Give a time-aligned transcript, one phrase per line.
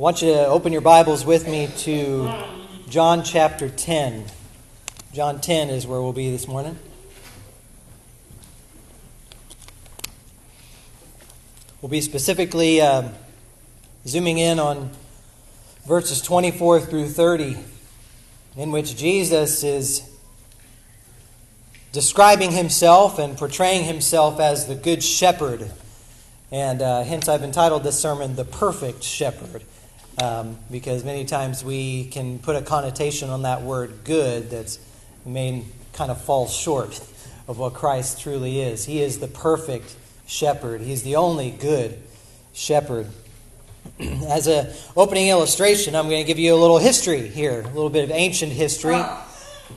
[0.00, 2.32] I want you to open your Bibles with me to
[2.88, 4.24] John chapter 10.
[5.12, 6.78] John 10 is where we'll be this morning.
[11.82, 13.10] We'll be specifically um,
[14.06, 14.90] zooming in on
[15.86, 17.58] verses 24 through 30,
[18.56, 20.10] in which Jesus is
[21.92, 25.70] describing himself and portraying himself as the Good Shepherd.
[26.50, 29.62] And uh, hence, I've entitled this sermon, The Perfect Shepherd
[30.20, 34.78] um, because many times we can put a connotation on that word good that's
[35.24, 37.00] may kind of falls short
[37.48, 38.84] of what Christ truly is.
[38.84, 40.80] He is the perfect shepherd.
[40.80, 41.98] He's the only good
[42.52, 43.08] shepherd.
[43.98, 47.90] As an opening illustration, I'm going to give you a little history here, a little
[47.90, 49.02] bit of ancient history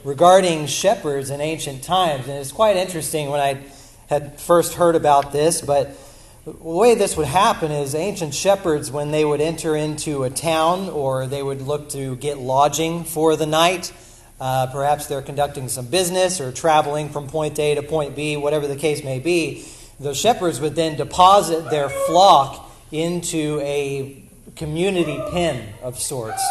[0.04, 2.28] regarding shepherds in ancient times.
[2.28, 3.62] And it's quite interesting when I
[4.08, 5.96] had first heard about this, but
[6.46, 10.90] the way this would happen is ancient shepherds, when they would enter into a town
[10.90, 13.94] or they would look to get lodging for the night,
[14.42, 18.67] uh, perhaps they're conducting some business or traveling from point A to point B, whatever
[18.67, 19.66] the case may be,
[20.02, 24.22] the shepherds would then deposit their flock into a
[24.58, 26.44] community pen of sorts.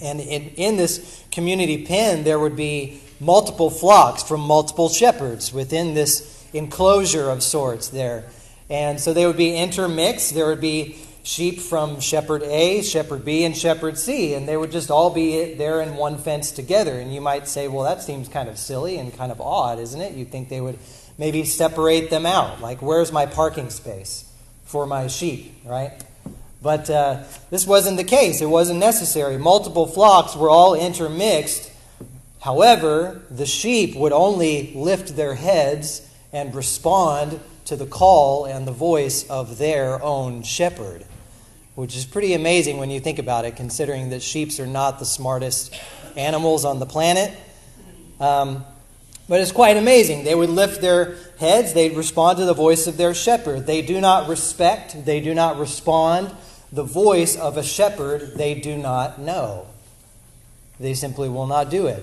[0.00, 5.94] And in, in this community pen, there would be multiple flocks from multiple shepherds within
[5.94, 8.24] this enclosure of sorts there.
[8.70, 10.34] And so they would be intermixed.
[10.34, 14.70] There would be sheep from shepherd A, shepherd B, and shepherd C, and they would
[14.70, 16.98] just all be there in one fence together.
[16.98, 20.00] And you might say, well, that seems kind of silly and kind of odd, isn't
[20.00, 20.14] it?
[20.14, 20.78] You'd think they would
[21.18, 22.60] maybe separate them out.
[22.60, 24.30] Like, where's my parking space
[24.64, 25.92] for my sheep, right?
[26.62, 28.40] But uh, this wasn't the case.
[28.40, 29.38] It wasn't necessary.
[29.38, 31.70] Multiple flocks were all intermixed.
[32.40, 38.72] However, the sheep would only lift their heads and respond to the call and the
[38.72, 41.04] voice of their own shepherd,
[41.74, 45.04] which is pretty amazing when you think about it, considering that sheep are not the
[45.04, 45.78] smartest
[46.16, 47.30] animals on the planet.
[48.20, 48.64] Um,
[49.28, 50.24] but it's quite amazing.
[50.24, 53.66] They would lift their heads, they'd respond to the voice of their shepherd.
[53.66, 56.34] They do not respect, they do not respond
[56.72, 59.66] the voice of a shepherd they do not know.
[60.80, 62.02] They simply will not do it.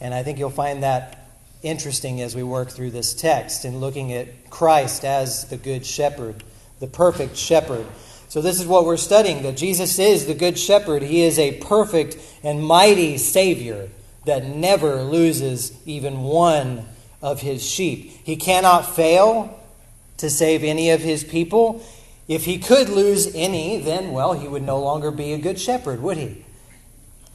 [0.00, 1.17] And I think you'll find that
[1.62, 6.42] interesting as we work through this text and looking at Christ as the Good Shepherd,
[6.80, 7.86] the perfect shepherd.
[8.28, 11.02] So, this is what we're studying that Jesus is the Good Shepherd.
[11.02, 13.88] He is a perfect and mighty Savior
[14.26, 16.84] that never loses even one
[17.22, 18.10] of his sheep.
[18.24, 19.58] He cannot fail
[20.18, 21.82] to save any of his people.
[22.28, 26.02] If he could lose any, then, well, he would no longer be a good shepherd,
[26.02, 26.44] would he?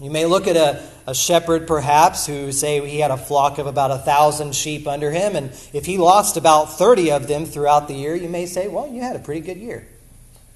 [0.03, 3.67] You may look at a, a shepherd, perhaps, who say he had a flock of
[3.67, 7.87] about a thousand sheep under him, and if he lost about 30 of them throughout
[7.87, 9.87] the year, you may say, well, you had a pretty good year.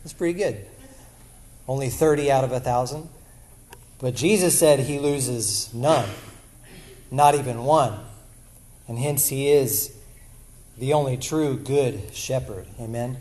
[0.04, 0.66] That's pretty good.
[1.66, 3.08] Only 30 out of a thousand.
[4.00, 6.10] But Jesus said he loses none,
[7.10, 7.98] not even one.
[8.90, 9.96] And hence he is
[10.78, 12.68] the only true good shepherd.
[12.82, 13.16] Amen.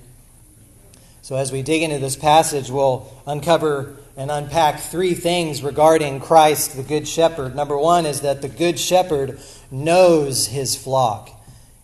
[1.23, 6.77] So as we dig into this passage, we'll uncover and unpack three things regarding Christ,
[6.77, 7.55] the Good Shepherd.
[7.55, 9.39] Number one is that the Good Shepherd
[9.71, 11.31] knows his flock,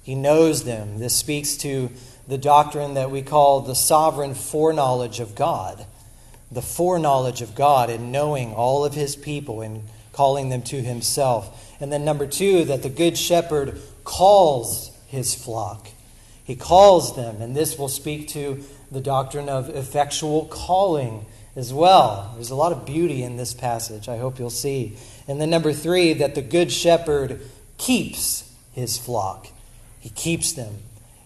[0.03, 0.98] he knows them.
[0.98, 1.91] This speaks to
[2.26, 5.87] the doctrine that we call the sovereign foreknowledge of God.
[6.50, 11.75] The foreknowledge of God in knowing all of his people and calling them to himself.
[11.81, 15.88] And then, number two, that the Good Shepherd calls his flock.
[16.44, 22.32] He calls them, and this will speak to the doctrine of effectual calling as well.
[22.34, 24.96] There's a lot of beauty in this passage, I hope you'll see.
[25.28, 27.40] And then, number three, that the good shepherd
[27.78, 29.48] keeps his flock,
[30.00, 30.78] he keeps them.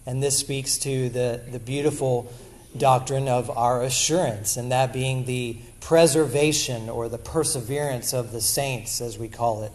[0.05, 2.31] And this speaks to the, the beautiful
[2.77, 9.01] doctrine of our assurance, and that being the preservation or the perseverance of the saints,
[9.01, 9.71] as we call it.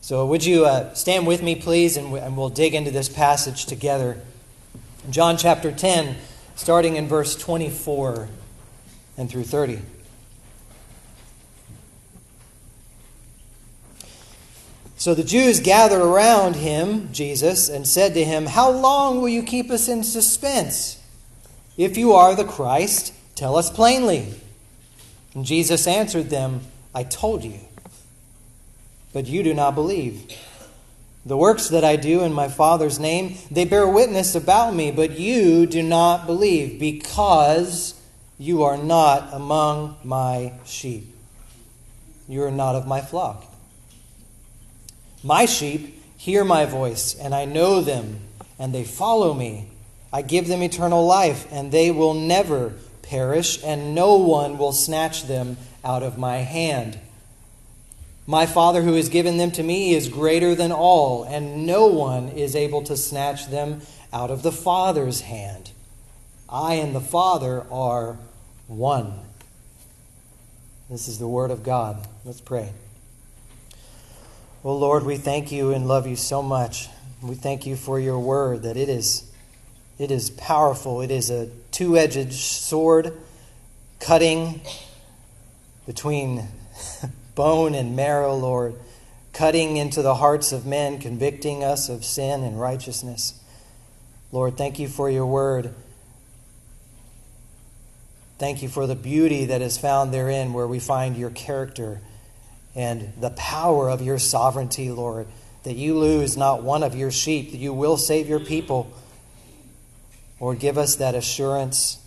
[0.00, 3.66] So, would you uh, stand with me, please, and, and we'll dig into this passage
[3.66, 4.20] together.
[5.10, 6.16] John chapter 10,
[6.56, 8.28] starting in verse 24
[9.20, 9.78] and through 30.
[14.96, 19.42] So the Jews gathered around him, Jesus, and said to him, How long will you
[19.42, 21.02] keep us in suspense?
[21.76, 24.34] If you are the Christ, tell us plainly.
[25.34, 26.62] And Jesus answered them,
[26.94, 27.60] I told you,
[29.12, 30.34] but you do not believe.
[31.26, 35.18] The works that I do in my Father's name, they bear witness about me, but
[35.18, 37.99] you do not believe, because
[38.40, 41.14] you are not among my sheep.
[42.26, 43.44] You are not of my flock.
[45.22, 48.20] My sheep hear my voice, and I know them,
[48.58, 49.68] and they follow me.
[50.10, 52.72] I give them eternal life, and they will never
[53.02, 56.98] perish, and no one will snatch them out of my hand.
[58.26, 62.30] My Father who has given them to me is greater than all, and no one
[62.30, 63.82] is able to snatch them
[64.14, 65.72] out of the Father's hand.
[66.48, 68.16] I and the Father are
[68.70, 69.12] one.
[70.88, 72.06] This is the Word of God.
[72.24, 72.72] Let's pray.
[74.62, 76.88] Well, Lord, we thank you and love you so much.
[77.20, 79.30] We thank you for your word that it is
[79.98, 81.02] it is powerful.
[81.02, 83.12] It is a two-edged sword
[83.98, 84.62] cutting
[85.84, 86.48] between
[87.34, 88.76] bone and marrow, Lord,
[89.34, 93.38] cutting into the hearts of men, convicting us of sin and righteousness.
[94.32, 95.74] Lord, thank you for your word.
[98.40, 102.00] Thank you for the beauty that is found therein, where we find your character
[102.74, 105.26] and the power of your sovereignty, Lord,
[105.64, 108.90] that you lose not one of your sheep, that you will save your people.
[110.40, 111.98] Lord, give us that assurance.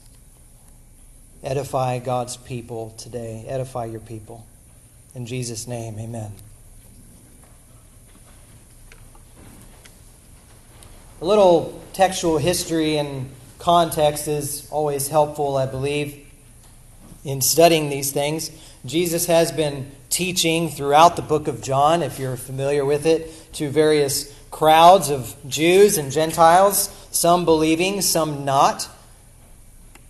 [1.43, 3.45] Edify God's people today.
[3.47, 4.43] Edify your people.
[5.13, 6.31] In Jesus' name, amen.
[11.21, 16.21] A little textual history and context is always helpful, I believe,
[17.23, 18.51] in studying these things.
[18.85, 23.69] Jesus has been teaching throughout the book of John, if you're familiar with it, to
[23.69, 28.87] various crowds of Jews and Gentiles, some believing, some not,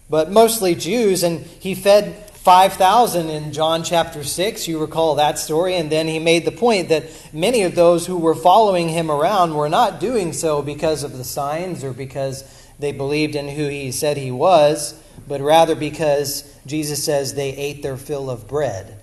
[0.10, 1.24] but mostly Jews.
[1.24, 4.68] And he fed 5,000 in John chapter 6.
[4.68, 5.76] You recall that story.
[5.76, 9.54] And then he made the point that many of those who were following him around
[9.54, 12.44] were not doing so because of the signs or because
[12.80, 17.82] they believed in who he said he was, but rather because Jesus says they ate
[17.82, 19.00] their fill of bread.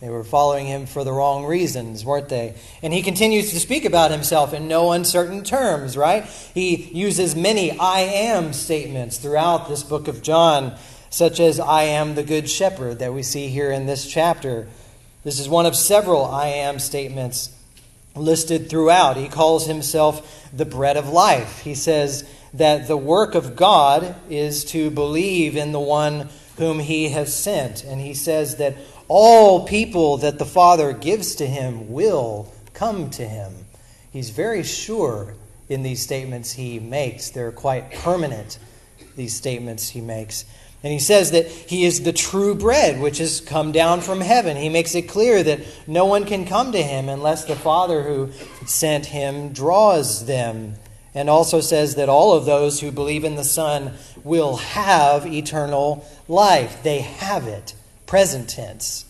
[0.00, 2.54] They were following him for the wrong reasons, weren't they?
[2.82, 6.24] And he continues to speak about himself in no uncertain terms, right?
[6.54, 10.76] He uses many I am statements throughout this book of John
[11.12, 14.66] such as I am the good shepherd that we see here in this chapter.
[15.24, 17.54] This is one of several I am statements
[18.16, 19.16] listed throughout.
[19.16, 21.60] He calls himself the bread of life.
[21.60, 26.28] He says that the work of God is to believe in the one
[26.58, 27.84] whom he has sent.
[27.84, 28.76] And he says that
[29.08, 33.52] all people that the Father gives to him will come to him.
[34.12, 35.34] He's very sure
[35.68, 37.30] in these statements he makes.
[37.30, 38.58] They're quite permanent,
[39.16, 40.44] these statements he makes.
[40.82, 44.56] And he says that he is the true bread which has come down from heaven.
[44.56, 48.32] He makes it clear that no one can come to him unless the Father who
[48.66, 50.74] sent him draws them.
[51.14, 53.92] And also says that all of those who believe in the Son
[54.24, 56.82] will have eternal life.
[56.82, 57.74] They have it,
[58.06, 59.04] present tense,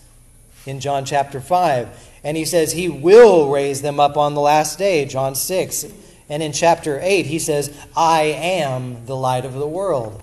[0.66, 2.10] in John chapter 5.
[2.24, 5.86] And he says he will raise them up on the last day, John 6.
[6.28, 10.22] And in chapter 8, he says, I am the light of the world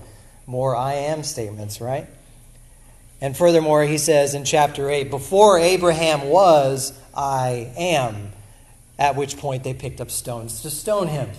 [0.50, 2.08] more I am statements, right?
[3.22, 8.32] And furthermore, he says in chapter 8, before Abraham was, I am.
[8.98, 11.30] At which point they picked up stones to stone him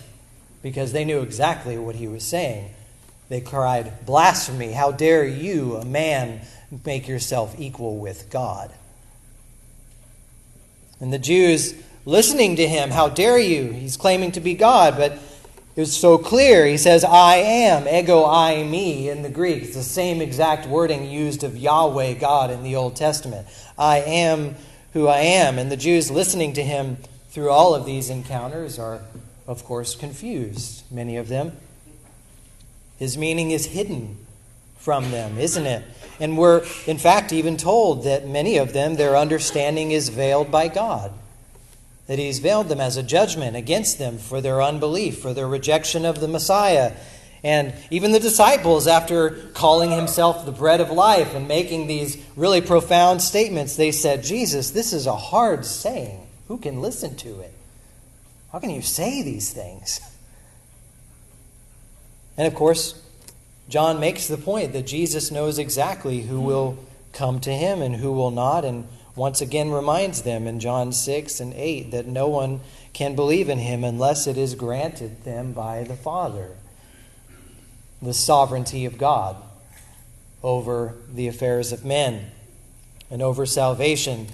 [0.63, 2.71] because they knew exactly what he was saying.
[3.29, 4.73] They cried, Blasphemy!
[4.73, 6.41] How dare you, a man,
[6.85, 8.71] make yourself equal with God?
[11.01, 11.75] And the Jews
[12.05, 13.71] listening to him, How dare you?
[13.73, 15.13] He's claiming to be God, but
[15.77, 16.67] it was so clear.
[16.67, 19.63] He says, I am, ego eimi in the Greek.
[19.63, 23.47] It's the same exact wording used of Yahweh, God, in the Old Testament.
[23.79, 24.57] I am
[24.93, 25.59] who I am.
[25.59, 26.99] And the Jews listening to him
[27.31, 29.01] through all of these encounters are,
[29.51, 31.53] of course, confused, many of them.
[32.99, 34.17] His meaning is hidden
[34.79, 35.85] from them, isn't it?
[36.19, 40.69] And we're, in fact, even told that many of them, their understanding is veiled by
[40.69, 41.13] God
[42.11, 46.05] that he's veiled them as a judgment against them for their unbelief, for their rejection
[46.05, 46.93] of the Messiah.
[47.45, 52.63] And even the disciples, after calling himself the bread of life and making these really
[52.63, 56.27] profound statements, they said, Jesus, this is a hard saying.
[56.49, 57.55] Who can listen to it?
[58.53, 60.01] How can you say these things?
[62.37, 63.01] And of course,
[63.69, 66.79] John makes the point that Jesus knows exactly who will
[67.13, 68.65] come to him and who will not.
[68.65, 72.61] And once again reminds them in John 6 and 8 that no one
[72.93, 76.57] can believe in him unless it is granted them by the Father.
[78.03, 79.37] The sovereignty of God
[80.43, 82.31] over the affairs of men
[83.11, 84.27] and over salvation.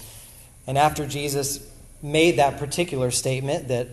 [0.66, 1.68] And after Jesus
[2.02, 3.88] made that particular statement that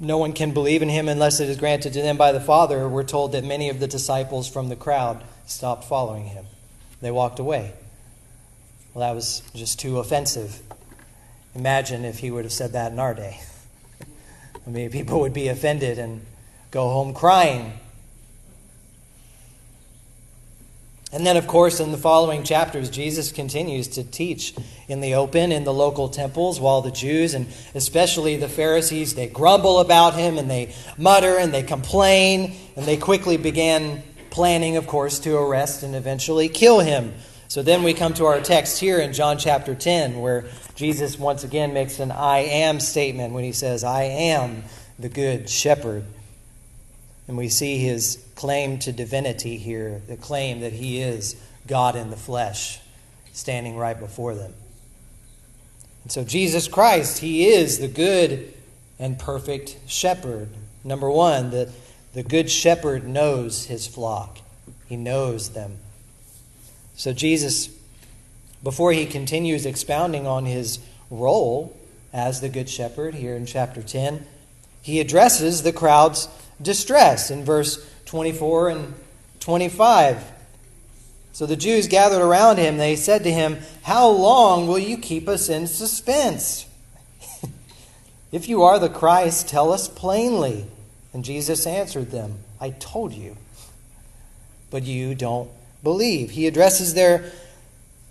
[0.00, 2.88] no one can believe in him unless it is granted to them by the Father,
[2.88, 6.46] we're told that many of the disciples from the crowd stopped following him.
[7.02, 7.74] They walked away.
[8.94, 10.62] Well, that was just too offensive.
[11.54, 13.40] Imagine if he would have said that in our day.
[14.66, 16.22] I mean, people would be offended and
[16.70, 17.74] go home crying.
[21.12, 24.54] And then, of course, in the following chapters, Jesus continues to teach
[24.86, 29.26] in the open in the local temples while the Jews, and especially the Pharisees, they
[29.26, 34.86] grumble about him and they mutter and they complain, and they quickly began planning, of
[34.86, 37.12] course, to arrest and eventually kill him.
[37.48, 40.44] So then we come to our text here in John chapter 10, where
[40.76, 44.62] Jesus once again makes an I am statement when he says, I am
[45.00, 46.04] the good shepherd.
[47.30, 52.10] And we see his claim to divinity here, the claim that he is God in
[52.10, 52.80] the flesh,
[53.32, 54.52] standing right before them.
[56.02, 58.52] And so, Jesus Christ, he is the good
[58.98, 60.48] and perfect shepherd.
[60.82, 61.70] Number one, the,
[62.14, 64.40] the good shepherd knows his flock,
[64.88, 65.78] he knows them.
[66.96, 67.68] So, Jesus,
[68.60, 71.78] before he continues expounding on his role
[72.12, 74.26] as the good shepherd here in chapter 10,
[74.82, 76.26] he addresses the crowd's
[76.60, 78.94] distress in verse 24 and
[79.40, 80.32] 25.
[81.32, 82.76] So the Jews gathered around him.
[82.76, 86.66] They said to him, How long will you keep us in suspense?
[88.32, 90.66] if you are the Christ, tell us plainly.
[91.12, 93.36] And Jesus answered them, I told you,
[94.70, 95.50] but you don't
[95.82, 96.30] believe.
[96.30, 97.32] He addresses their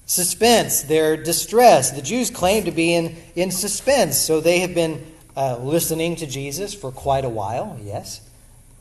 [0.06, 1.91] suspense, their distress.
[1.91, 5.06] The Jews claim to be in, in suspense, so they have been
[5.38, 8.22] uh, listening to Jesus for quite a while, yes.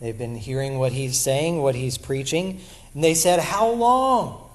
[0.01, 2.61] They've been hearing what he's saying, what he's preaching.
[2.95, 4.49] And they said, How long?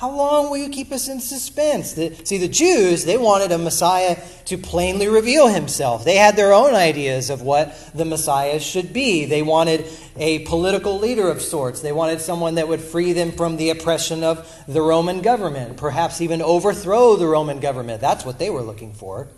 [0.00, 1.92] How long will you keep us in suspense?
[1.92, 6.06] The, see, the Jews, they wanted a Messiah to plainly reveal himself.
[6.06, 9.26] They had their own ideas of what the Messiah should be.
[9.26, 9.84] They wanted
[10.16, 11.82] a political leader of sorts.
[11.82, 16.22] They wanted someone that would free them from the oppression of the Roman government, perhaps
[16.22, 18.00] even overthrow the Roman government.
[18.00, 19.28] That's what they were looking for.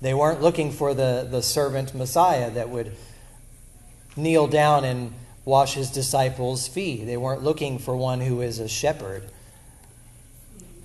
[0.00, 2.92] They weren't looking for the, the servant Messiah that would
[4.16, 5.12] kneel down and
[5.44, 7.04] wash his disciples' feet.
[7.04, 9.24] They weren't looking for one who is a shepherd.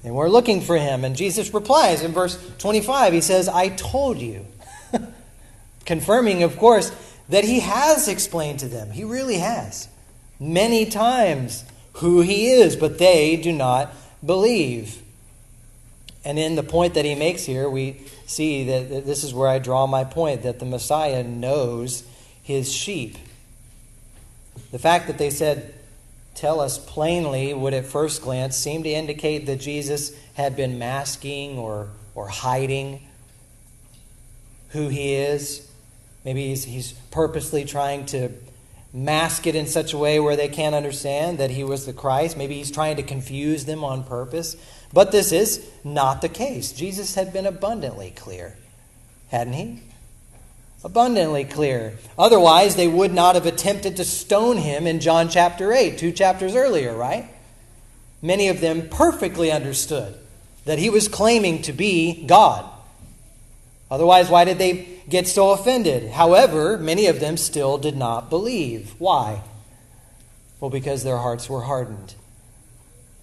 [0.04, 1.04] They weren't looking for him.
[1.04, 3.14] And Jesus replies in verse 25.
[3.14, 4.46] He says, I told you.
[5.86, 6.92] Confirming, of course,
[7.30, 8.92] that he has explained to them.
[8.92, 9.88] He really has.
[10.40, 13.94] Many times who he is, but they do not
[14.26, 15.02] believe.
[16.24, 19.60] And in the point that he makes here, we see that this is where I
[19.60, 22.04] draw my point that the Messiah knows
[22.48, 23.18] his sheep.
[24.72, 25.74] The fact that they said,
[26.34, 31.58] Tell us plainly, would at first glance seem to indicate that Jesus had been masking
[31.58, 33.02] or, or hiding
[34.70, 35.70] who he is.
[36.24, 38.30] Maybe he's, he's purposely trying to
[38.94, 42.38] mask it in such a way where they can't understand that he was the Christ.
[42.38, 44.56] Maybe he's trying to confuse them on purpose.
[44.94, 46.72] But this is not the case.
[46.72, 48.56] Jesus had been abundantly clear,
[49.32, 49.82] hadn't he?
[50.84, 51.98] Abundantly clear.
[52.18, 56.56] Otherwise, they would not have attempted to stone him in John chapter 8, two chapters
[56.56, 57.30] earlier, right?
[58.22, 60.16] Many of them perfectly understood
[60.66, 62.66] that he was claiming to be God.
[63.90, 66.12] Otherwise, why did they get so offended?
[66.12, 68.94] However, many of them still did not believe.
[68.98, 69.42] Why?
[70.60, 72.16] Well, because their hearts were hardened.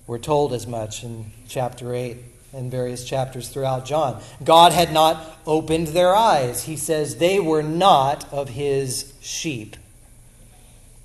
[0.07, 2.17] We're told as much in chapter 8
[2.55, 4.23] in various chapters throughout John.
[4.43, 6.65] God had not opened their eyes.
[6.65, 9.77] He says they were not of his sheep.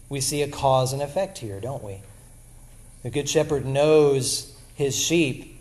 [0.09, 2.01] We see a cause and effect here, don't we?
[3.03, 5.55] The Good Shepherd knows his sheep.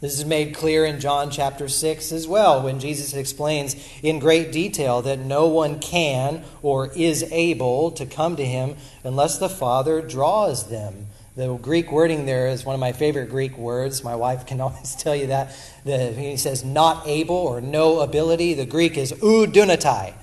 [0.00, 4.52] This is made clear in John chapter 6 as well, when Jesus explains in great
[4.52, 10.00] detail that no one can or is able to come to him unless the Father
[10.00, 11.06] draws them.
[11.38, 14.02] The Greek wording there is one of my favorite Greek words.
[14.02, 15.54] My wife can always tell you that.
[15.84, 18.54] The, he says not able or no ability.
[18.54, 20.14] The Greek is oudunatai.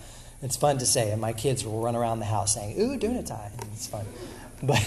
[0.41, 3.49] It's fun to say, and my kids will run around the house saying oudunatai.
[3.71, 4.05] It's fun.
[4.61, 4.85] But,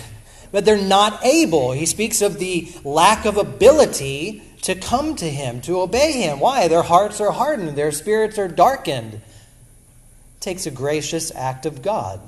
[0.52, 1.72] but they're not able.
[1.72, 6.40] He speaks of the lack of ability to come to him, to obey him.
[6.40, 6.68] Why?
[6.68, 9.14] Their hearts are hardened, their spirits are darkened.
[9.14, 12.20] It takes a gracious act of God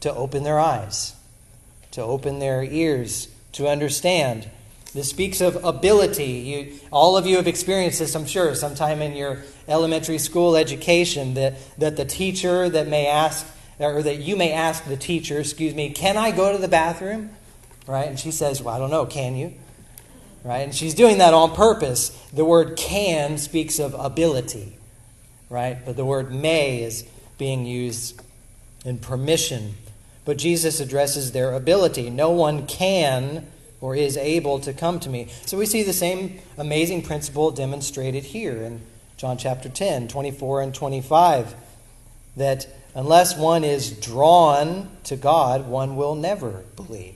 [0.00, 1.14] to open their eyes
[1.94, 4.50] to open their ears to understand.
[4.94, 6.24] This speaks of ability.
[6.24, 11.34] You, all of you have experienced this, I'm sure, sometime in your elementary school education,
[11.34, 13.46] that, that the teacher that may ask,
[13.78, 17.30] or that you may ask the teacher, excuse me, can I go to the bathroom?
[17.86, 18.08] Right?
[18.08, 19.54] And she says, well, I don't know, can you?
[20.42, 20.60] Right?
[20.60, 22.10] And she's doing that on purpose.
[22.32, 24.76] The word can speaks of ability,
[25.48, 25.78] right?
[25.84, 27.06] But the word may is
[27.38, 28.20] being used
[28.84, 29.74] in permission
[30.24, 32.10] but Jesus addresses their ability.
[32.10, 33.46] No one can
[33.80, 35.28] or is able to come to me.
[35.44, 38.80] So we see the same amazing principle demonstrated here in
[39.18, 41.54] John chapter 10, 24 and 25,
[42.36, 47.14] that unless one is drawn to God, one will never believe.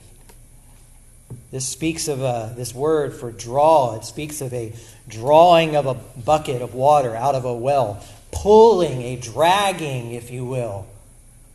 [1.51, 3.95] This speaks of a, this word for draw.
[3.95, 4.73] It speaks of a
[5.07, 10.45] drawing of a bucket of water out of a well, pulling, a dragging, if you
[10.45, 10.85] will.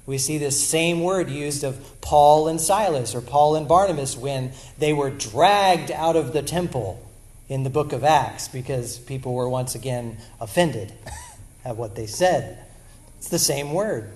[0.07, 4.53] We see this same word used of Paul and Silas, or Paul and Barnabas, when
[4.79, 7.01] they were dragged out of the temple
[7.49, 10.93] in the book of Acts because people were once again offended
[11.65, 12.59] at what they said.
[13.19, 14.11] It's the same word.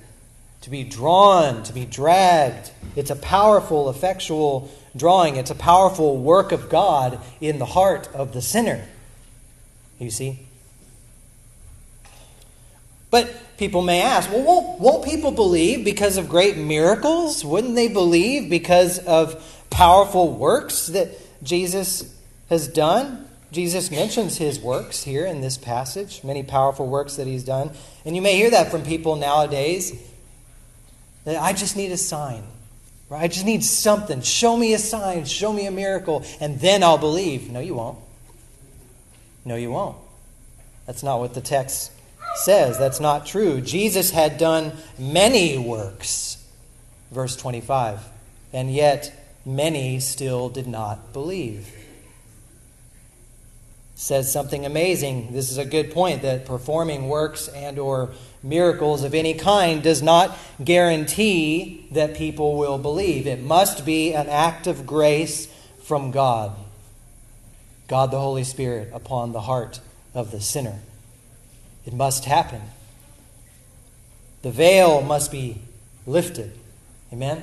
[0.62, 2.73] To be drawn, to be dragged.
[2.97, 5.37] It's a powerful, effectual drawing.
[5.37, 8.85] It's a powerful work of God in the heart of the sinner.
[9.99, 10.48] You see?
[13.11, 17.45] But people may ask, well, won't, won't people believe because of great miracles?
[17.45, 21.11] Wouldn't they believe because of powerful works that
[21.43, 22.15] Jesus
[22.50, 23.27] has done?
[23.50, 27.71] Jesus mentions his works here in this passage, many powerful works that he's done.
[28.05, 29.99] And you may hear that from people nowadays
[31.25, 32.43] that I just need a sign.
[33.09, 33.23] Right?
[33.23, 34.21] I just need something.
[34.21, 37.50] Show me a sign, show me a miracle, and then I'll believe.
[37.50, 37.99] No, you won't.
[39.47, 39.97] No, you won't.
[40.87, 41.91] That's not what the text
[42.45, 42.78] says.
[42.78, 43.61] That's not true.
[43.61, 46.45] Jesus had done many works,
[47.11, 48.00] verse 25,
[48.52, 49.12] and yet
[49.45, 51.75] many still did not believe.
[53.95, 55.33] Says something amazing.
[55.33, 58.11] This is a good point that performing works and or
[58.42, 63.26] miracles of any kind does not guarantee that people will believe.
[63.26, 65.47] It must be an act of grace
[65.83, 66.54] from God.
[67.88, 69.80] God the Holy Spirit upon the heart
[70.14, 70.78] of the sinner.
[71.88, 72.61] It must happen.
[74.42, 75.62] The veil must be
[76.07, 76.52] lifted.
[77.11, 77.42] Amen?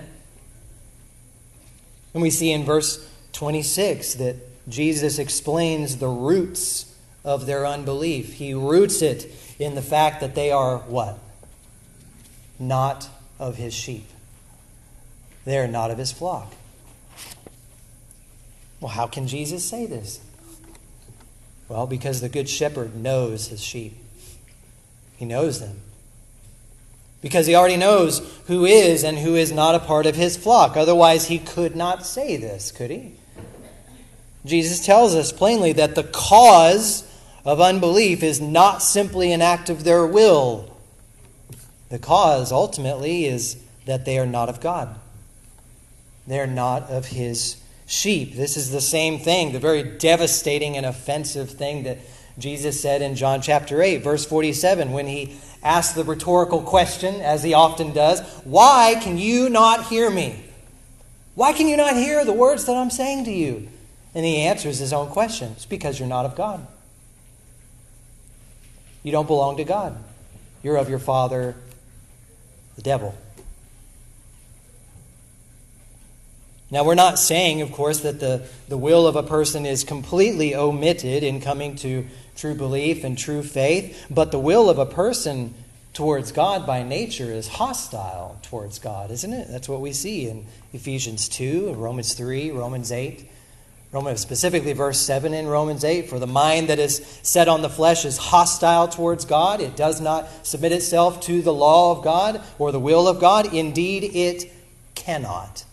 [2.14, 4.36] And we see in verse 26 that
[4.70, 8.34] Jesus explains the roots of their unbelief.
[8.34, 11.18] He roots it in the fact that they are what?
[12.60, 13.10] Not
[13.40, 14.06] of his sheep.
[15.46, 16.54] They are not of his flock.
[18.80, 20.20] Well, how can Jesus say this?
[21.68, 24.04] Well, because the Good Shepherd knows his sheep.
[25.18, 25.82] He knows them.
[27.22, 30.78] Because he already knows who is and who is not a part of his flock.
[30.78, 33.14] Otherwise, he could not say this, could he?
[34.46, 37.04] Jesus tells us plainly that the cause
[37.44, 40.78] of unbelief is not simply an act of their will.
[41.90, 44.96] The cause ultimately is that they are not of God.
[46.28, 48.36] They are not of his sheep.
[48.36, 52.00] This is the same thing, the very devastating and offensive thing that
[52.38, 57.44] Jesus said in John chapter 8, verse 47, when he asked the rhetorical question, as
[57.44, 60.44] he often does, Why can you not hear me?
[61.36, 63.70] Why can you not hear the words that I'm saying to you?
[64.14, 66.66] And he answers his own question It's because you're not of God.
[69.04, 69.98] You don't belong to God.
[70.64, 71.56] You're of your father,
[72.76, 73.16] the devil.
[76.72, 80.56] Now, we're not saying, of course, that the, the will of a person is completely
[80.56, 85.54] omitted in coming to true belief and true faith, but the will of a person
[85.94, 89.48] towards God by nature is hostile towards God, isn't it?
[89.50, 93.30] That's what we see in Ephesians 2, Romans 3, Romans 8.
[93.92, 97.70] Romans, specifically verse 7 in Romans 8 For the mind that is set on the
[97.70, 99.62] flesh is hostile towards God.
[99.62, 103.54] It does not submit itself to the law of God or the will of God.
[103.54, 104.52] Indeed, it
[104.96, 105.64] cannot.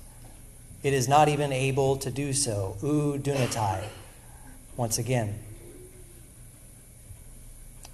[0.85, 2.77] It is not even able to do so.
[2.81, 3.83] U dunatai.
[4.77, 5.35] Once again.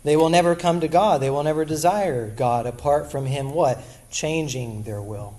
[0.04, 1.20] They will never come to God.
[1.20, 3.82] They will never desire God apart from Him what?
[4.10, 5.38] Changing their will,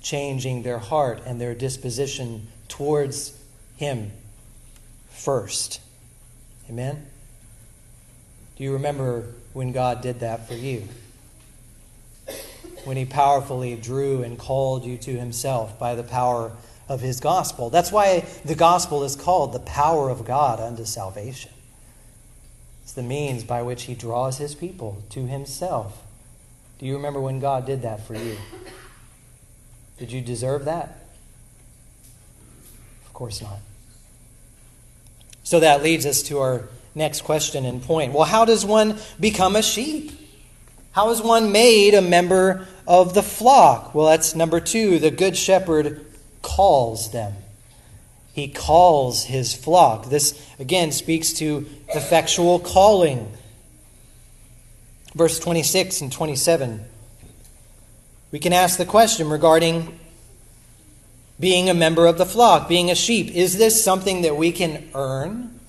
[0.00, 3.38] changing their heart and their disposition towards
[3.76, 4.12] Him
[5.10, 5.80] first.
[6.68, 7.06] Amen?
[8.56, 10.88] Do you remember when God did that for you?
[12.84, 16.52] When He powerfully drew and called you to Himself by the power
[16.88, 17.70] of His gospel.
[17.70, 21.52] That's why the gospel is called the power of God unto salvation.
[22.82, 26.02] It's the means by which he draws his people to himself.
[26.78, 28.36] Do you remember when God did that for you?
[29.98, 31.06] Did you deserve that?
[33.06, 33.58] Of course not.
[35.44, 38.12] So that leads us to our next question and point.
[38.12, 40.12] Well, how does one become a sheep?
[40.92, 43.94] How is one made a member of the flock?
[43.94, 44.98] Well, that's number two.
[44.98, 46.04] The good shepherd
[46.42, 47.34] calls them.
[48.32, 50.06] He calls his flock.
[50.06, 53.30] This, again, speaks to effectual calling.
[55.14, 56.84] Verse 26 and 27.
[58.30, 59.98] We can ask the question regarding
[61.38, 63.30] being a member of the flock, being a sheep.
[63.34, 65.60] Is this something that we can earn?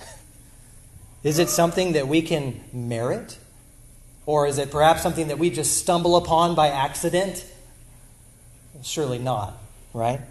[1.23, 3.38] Is it something that we can merit?
[4.26, 7.45] Or is it perhaps something that we just stumble upon by accident?
[8.84, 9.58] Surely not,
[9.93, 10.21] right?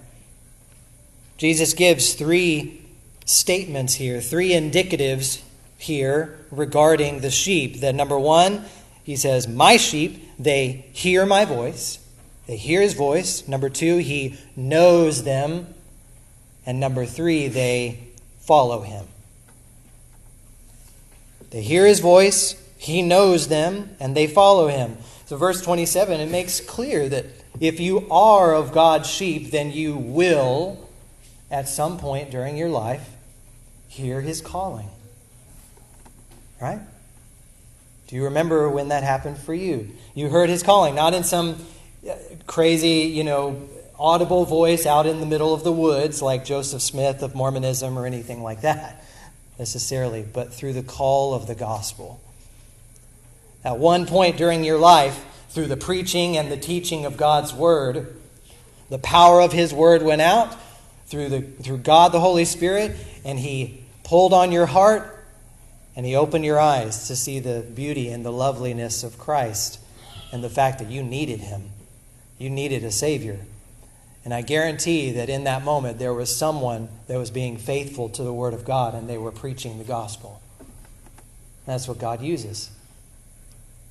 [1.43, 2.81] Jesus gives three
[3.25, 5.43] statements here, three indicatives
[5.77, 7.81] here regarding the sheep.
[7.81, 8.65] That number one,
[9.03, 11.99] he says, My sheep, they hear my voice.
[12.47, 13.49] They hear his voice.
[13.49, 15.67] Number two, he knows them.
[16.65, 17.99] And number three, they
[18.39, 19.07] follow him.
[21.51, 24.97] They hear his voice, he knows them, and they follow him.
[25.27, 27.27] So, verse 27, it makes clear that
[27.59, 30.82] if you are of God's sheep, then you will,
[31.53, 33.09] at some point during your life,
[33.87, 34.89] hear his calling.
[36.61, 36.81] Right?
[38.09, 39.91] Do you remember when that happened for you?
[40.15, 41.65] You heard his calling, not in some
[42.09, 42.15] uh,
[42.47, 47.23] crazy, you know, audible voice out in the middle of the woods like Joseph Smith
[47.23, 49.05] of Mormonism or anything like that
[49.59, 52.21] necessarily, but through the call of the gospel.
[53.63, 58.17] At one point during your life, through the preaching and the teaching of God's word,
[58.89, 60.57] the power of his word went out
[61.13, 65.23] through, the, through God the Holy Spirit, and he pulled on your heart
[65.95, 69.79] and he opened your eyes to see the beauty and the loveliness of Christ
[70.33, 71.69] and the fact that you needed him.
[72.39, 73.41] You needed a Savior.
[74.25, 78.23] And I guarantee that in that moment there was someone that was being faithful to
[78.23, 80.41] the Word of God and they were preaching the gospel.
[81.67, 82.71] That's what God uses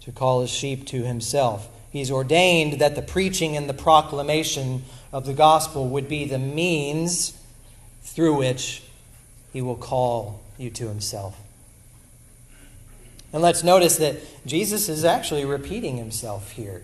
[0.01, 1.67] to call his sheep to himself.
[1.91, 7.37] He's ordained that the preaching and the proclamation of the gospel would be the means
[8.03, 8.83] through which
[9.51, 11.37] he will call you to himself.
[13.33, 16.81] And let's notice that Jesus is actually repeating himself here,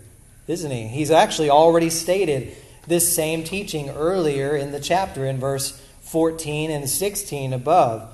[0.47, 0.87] isn't he?
[0.87, 6.89] He's actually already stated this same teaching earlier in the chapter in verse 14 and
[6.89, 8.09] 16 above.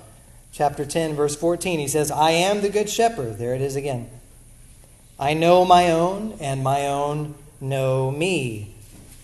[0.52, 3.38] Chapter 10, verse 14, he says, I am the good shepherd.
[3.38, 4.10] There it is again.
[5.19, 8.76] I know my own, and my own know me.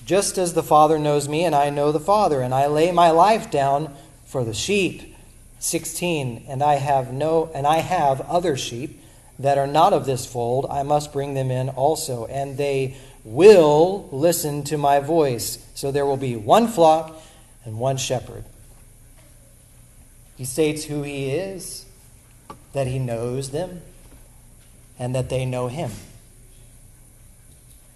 [0.05, 3.11] Just as the Father knows me, and I know the Father, and I lay my
[3.11, 5.15] life down for the sheep.
[5.59, 9.01] 16 and I have no and I have other sheep
[9.37, 14.07] that are not of this fold I must bring them in also and they will
[14.11, 17.21] listen to my voice so there will be one flock
[17.65, 18.45] and one shepherd
[20.37, 21.85] he states who he is
[22.71, 23.81] that he knows them
[24.99, 25.91] and that they know him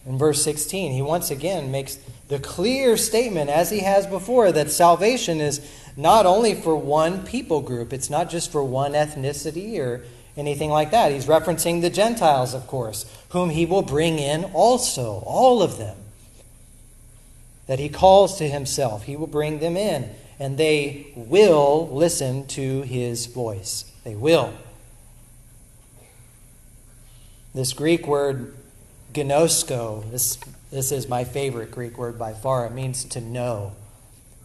[0.06, 4.72] in verse 16 he once again makes the clear statement as he has before that
[4.72, 5.62] salvation is
[5.96, 10.02] not only for one people group, it's not just for one ethnicity or
[10.36, 11.12] anything like that.
[11.12, 15.98] He's referencing the Gentiles, of course, whom he will bring in also, all of them.
[17.68, 22.82] That he calls to himself, he will bring them in, and they will listen to
[22.82, 23.86] his voice.
[24.04, 24.54] They will.
[27.54, 28.56] This Greek word,
[29.14, 30.38] gnosko, this,
[30.72, 32.66] this is my favorite Greek word by far.
[32.66, 33.74] It means to know.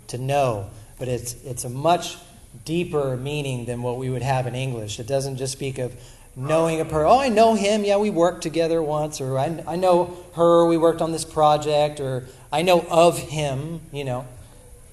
[0.09, 2.17] To know but it's, it's a much
[2.65, 4.99] deeper meaning than what we would have in English.
[4.99, 5.95] It doesn't just speak of
[6.35, 7.07] knowing a person.
[7.07, 7.85] Oh, I know him.
[7.85, 9.21] Yeah, we worked together once.
[9.21, 10.67] Or I, I know her.
[10.67, 12.01] We worked on this project.
[12.01, 13.81] Or I know of him.
[13.93, 14.27] You know,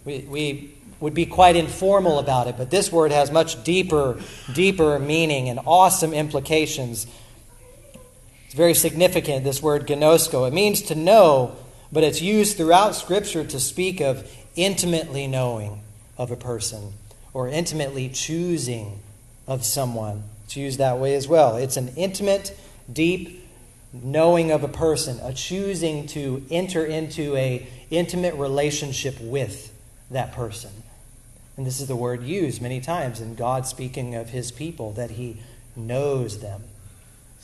[0.04, 2.56] we, we would be quite informal about it.
[2.58, 4.19] But this word has much deeper,
[4.54, 7.08] deeper meaning and awesome implications.
[8.55, 10.47] Very significant, this word gnosko.
[10.47, 11.57] It means to know,
[11.91, 15.81] but it's used throughout Scripture to speak of intimately knowing
[16.17, 16.93] of a person
[17.33, 18.99] or intimately choosing
[19.45, 20.23] of someone.
[20.45, 21.57] It's used that way as well.
[21.57, 22.57] It's an intimate,
[22.91, 23.45] deep
[23.91, 29.73] knowing of a person, a choosing to enter into a intimate relationship with
[30.11, 30.71] that person.
[31.57, 35.11] And this is the word used many times in God speaking of his people, that
[35.11, 35.41] he
[35.75, 36.63] knows them.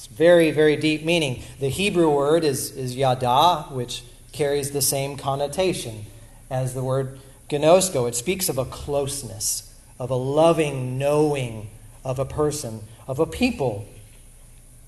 [0.01, 1.43] It's very, very deep meaning.
[1.59, 6.07] The Hebrew word is, is yada, which carries the same connotation
[6.49, 7.19] as the word
[7.51, 11.69] gnosko, it speaks of a closeness, of a loving knowing
[12.03, 13.87] of a person, of a people.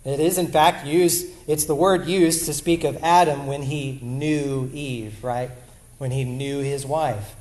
[0.04, 4.00] It is, in fact, used, it's the word used to speak of Adam when he
[4.02, 5.52] knew Eve, right?
[6.00, 7.36] When he knew his wife.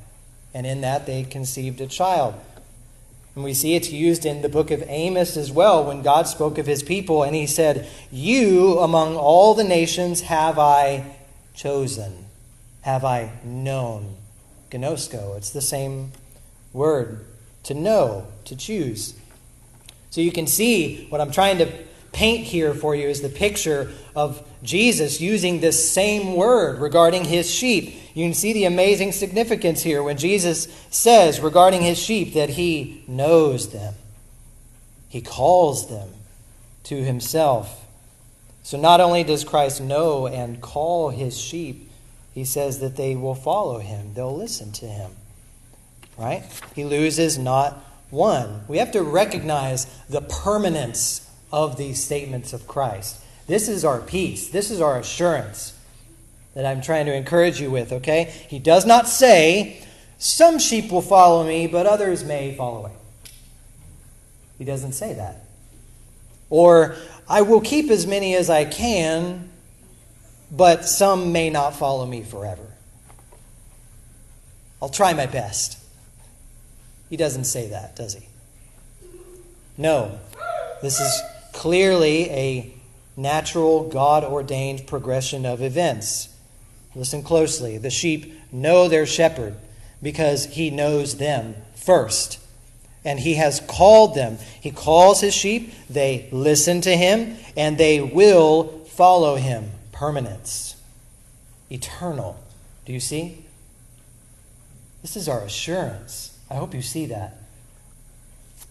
[0.53, 2.35] And in that, they conceived a child.
[3.35, 6.57] And we see it's used in the book of Amos as well when God spoke
[6.57, 11.17] of his people and he said, You among all the nations have I
[11.55, 12.25] chosen,
[12.81, 14.15] have I known
[14.69, 15.37] gnosko.
[15.37, 16.11] It's the same
[16.73, 17.25] word
[17.63, 19.13] to know, to choose.
[20.09, 21.71] So you can see what I'm trying to
[22.13, 27.51] paint here for you is the picture of Jesus using this same word regarding his
[27.51, 27.95] sheep.
[28.13, 33.03] You can see the amazing significance here when Jesus says regarding his sheep that he
[33.07, 33.95] knows them,
[35.09, 36.09] he calls them
[36.83, 37.85] to himself.
[38.61, 41.89] So not only does Christ know and call his sheep,
[42.33, 45.11] he says that they will follow him, they'll listen to him.
[46.17, 46.43] Right?
[46.75, 47.73] He loses not
[48.11, 48.61] one.
[48.67, 53.23] We have to recognize the permanence of these statements of Christ.
[53.45, 55.77] This is our peace, this is our assurance
[56.55, 58.33] that I'm trying to encourage you with, okay?
[58.49, 59.83] He does not say,
[60.17, 62.91] Some sheep will follow me, but others may fall away.
[64.57, 65.45] He doesn't say that.
[66.49, 66.95] Or,
[67.27, 69.49] I will keep as many as I can,
[70.51, 72.65] but some may not follow me forever.
[74.81, 75.79] I'll try my best.
[77.09, 78.27] He doesn't say that, does he?
[79.77, 80.19] No.
[80.81, 81.21] This is
[81.53, 82.73] clearly a
[83.15, 86.29] natural, God ordained progression of events.
[86.95, 87.77] Listen closely.
[87.77, 89.55] The sheep know their shepherd
[90.01, 92.39] because he knows them first.
[93.05, 94.37] And he has called them.
[94.61, 99.71] He calls his sheep, they listen to him, and they will follow him.
[99.91, 100.75] Permanence,
[101.69, 102.41] eternal.
[102.85, 103.45] Do you see?
[105.01, 106.37] This is our assurance.
[106.49, 107.37] I hope you see that.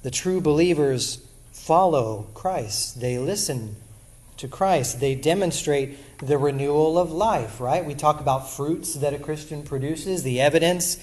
[0.02, 1.24] The true believers
[1.62, 3.76] follow Christ, they listen
[4.36, 4.98] to Christ.
[4.98, 7.84] They demonstrate the renewal of life, right?
[7.84, 10.98] We talk about fruits that a Christian produces, the evidence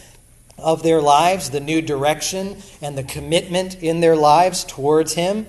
[0.58, 5.48] of their lives, the new direction and the commitment in their lives towards Him.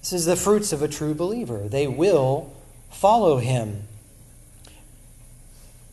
[0.00, 1.68] This is the fruits of a true believer.
[1.68, 2.52] They will
[2.90, 3.84] follow Him.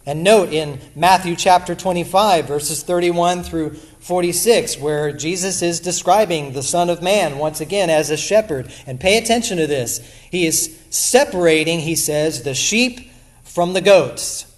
[0.08, 6.64] And note in Matthew chapter 25, verses 31 through 46, where Jesus is describing the
[6.64, 8.72] Son of Man once again as a shepherd.
[8.86, 10.00] And pay attention to this.
[10.32, 13.12] He is separating, he says, the sheep
[13.44, 14.50] from the goats,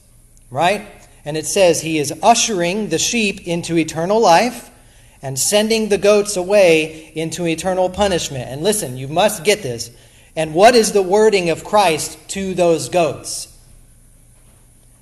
[0.52, 0.86] right?
[1.26, 4.70] And it says he is ushering the sheep into eternal life
[5.20, 8.48] and sending the goats away into eternal punishment.
[8.50, 9.90] And listen, you must get this.
[10.36, 13.59] And what is the wording of Christ to those goats?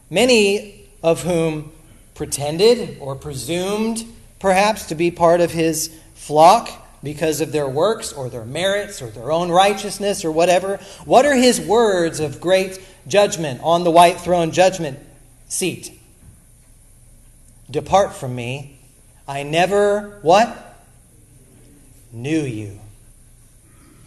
[0.10, 1.72] Many of whom
[2.16, 4.06] pretended or presumed
[4.40, 6.70] perhaps to be part of his flock
[7.04, 10.78] because of their works or their merits or their own righteousness or whatever.
[11.06, 15.00] What are his words of great judgment on the white throne judgment
[15.48, 15.98] seat?
[17.70, 18.80] Depart from me.
[19.28, 20.80] I never, what?
[22.12, 22.80] Knew you.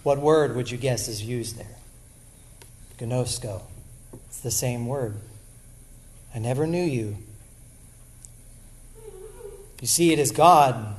[0.03, 1.77] What word would you guess is used there?
[2.99, 3.63] Gnosko.
[4.29, 5.17] It's the same word.
[6.35, 7.17] I never knew you.
[9.81, 10.97] You see, it is God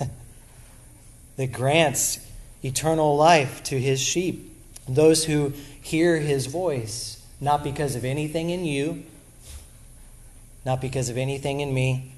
[1.36, 2.18] that grants
[2.62, 4.50] eternal life to his sheep,
[4.88, 9.04] those who hear his voice, not because of anything in you,
[10.64, 12.12] not because of anything in me,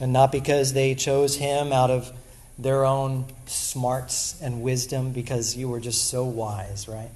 [0.00, 2.10] and not because they chose him out of
[2.58, 7.10] their own smarts and wisdom because you were just so wise, right?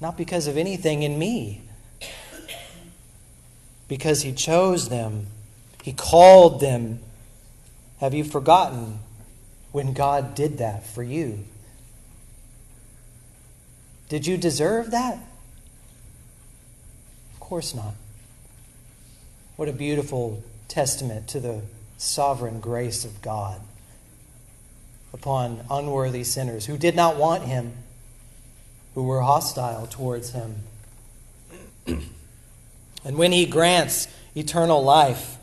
[0.00, 1.62] Not because of anything in me,
[3.88, 5.26] because he chose them,
[5.82, 7.00] he called them.
[8.00, 9.00] Have you forgotten
[9.72, 11.44] when God did that for you?
[14.08, 15.18] Did you deserve that?
[17.34, 17.94] Of course not.
[19.56, 21.62] What a beautiful testament to the
[21.96, 23.60] sovereign grace of God
[25.12, 27.72] upon unworthy sinners who did not want him,
[28.94, 30.62] who were hostile towards him.
[33.04, 35.36] And when he grants eternal life,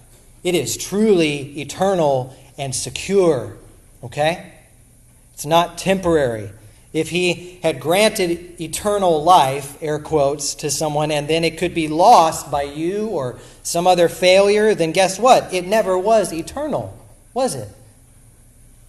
[0.43, 3.57] it is truly eternal and secure.
[4.03, 4.51] Okay?
[5.33, 6.49] It's not temporary
[6.95, 11.89] if he had granted eternal life, air quotes, to someone, and then it could be
[11.89, 15.53] lost by you or some other failure, then guess what?
[15.53, 16.97] It never was eternal,
[17.33, 17.67] was it?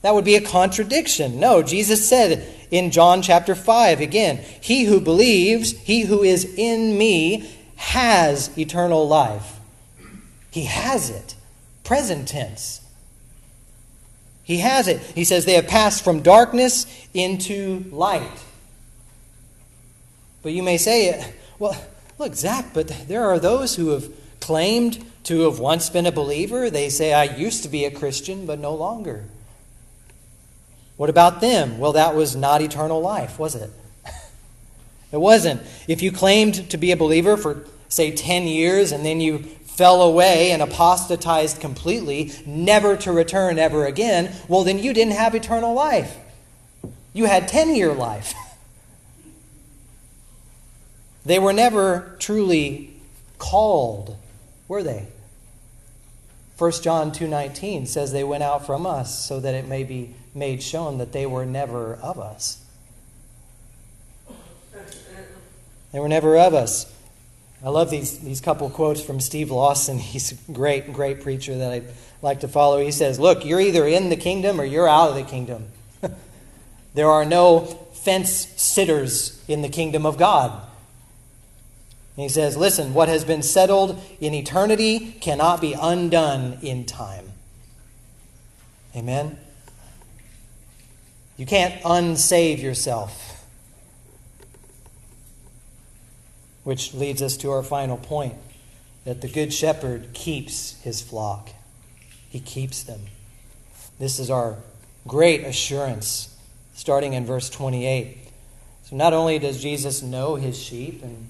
[0.02, 1.40] That would be a contradiction.
[1.40, 6.96] No, Jesus said in John chapter 5 again, He who believes, he who is in
[6.96, 9.58] me, has eternal life.
[10.50, 11.34] He has it.
[11.84, 12.80] Present tense.
[14.42, 15.00] He has it.
[15.00, 18.44] He says they have passed from darkness into light.
[20.42, 21.76] But you may say, well,
[22.18, 24.08] look, Zac, but there are those who have
[24.40, 26.70] claimed to have once been a believer.
[26.70, 29.24] They say, I used to be a Christian, but no longer.
[30.96, 31.78] What about them?
[31.78, 33.70] Well, that was not eternal life, was it?
[35.12, 35.62] It wasn't.
[35.88, 40.02] If you claimed to be a believer for, say, 10 years and then you fell
[40.02, 45.74] away and apostatized completely, never to return ever again, well, then you didn't have eternal
[45.74, 46.16] life.
[47.12, 48.34] You had 10 year life.
[51.26, 52.94] They were never truly
[53.38, 54.16] called,
[54.68, 55.08] were they?
[56.56, 60.62] 1 John 2:19 says they went out from us so that it may be made
[60.62, 62.58] shown that they were never of us.
[65.96, 66.92] They were never of us.
[67.64, 69.98] I love these, these couple quotes from Steve Lawson.
[70.12, 71.84] He's a great, great preacher that I
[72.20, 72.82] like to follow.
[72.82, 75.68] He says, Look, you're either in the kingdom or you're out of the kingdom.
[76.94, 78.30] there are no fence
[78.60, 80.50] sitters in the kingdom of God.
[80.50, 87.24] And he says, Listen, what has been settled in eternity cannot be undone in time.
[88.94, 89.38] Amen?
[91.38, 93.25] You can't unsave yourself.
[96.66, 98.34] Which leads us to our final point
[99.04, 101.50] that the Good Shepherd keeps his flock,
[102.28, 103.02] he keeps them.
[104.00, 104.56] This is our
[105.06, 106.36] great assurance,
[106.74, 108.18] starting in verse 28.
[108.82, 111.28] So, not only does Jesus know his sheep and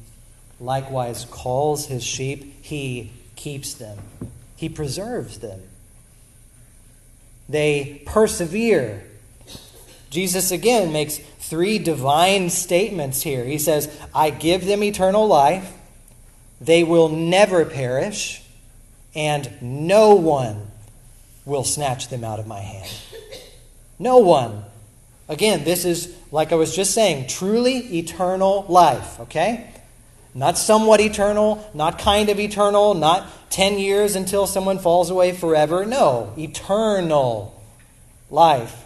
[0.59, 3.99] likewise calls his sheep, he keeps them,
[4.57, 5.61] he preserves them.
[7.47, 9.05] They persevere.
[10.09, 13.45] Jesus again makes three divine statements here.
[13.45, 15.73] He says, I give them eternal life,
[16.61, 18.43] they will never perish,
[19.15, 20.69] and no one
[21.45, 22.91] will snatch them out of my hand.
[23.99, 24.65] No one.
[25.29, 29.71] Again, this is, like I was just saying, truly eternal life, okay?
[30.35, 35.87] Not somewhat eternal, not kind of eternal, not 10 years until someone falls away forever.
[35.87, 37.59] No, eternal
[38.31, 38.86] life.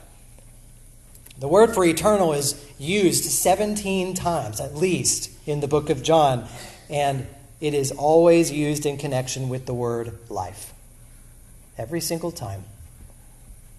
[1.40, 6.46] The word for eternal is used 17 times, at least, in the book of John,
[6.90, 7.26] and
[7.62, 10.74] it is always used in connection with the word life.
[11.78, 12.64] Every single time.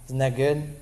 [0.08, 0.76] Isn't that good?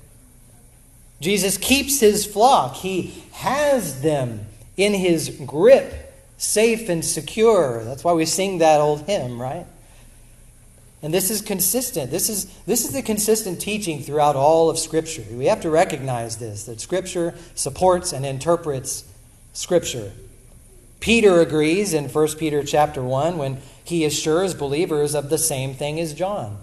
[1.20, 4.46] Jesus keeps his flock, he has them
[4.78, 7.84] in his grip safe and secure.
[7.84, 9.66] That's why we sing that old hymn, right?
[11.02, 12.10] And this is consistent.
[12.10, 15.24] This is, this is the consistent teaching throughout all of Scripture.
[15.30, 19.04] We have to recognize this, that Scripture supports and interprets
[19.52, 20.12] Scripture.
[21.00, 25.98] Peter agrees in 1 Peter chapter 1 when he assures believers of the same thing
[25.98, 26.58] as John.